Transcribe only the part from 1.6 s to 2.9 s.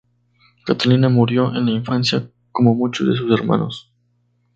la infancia, como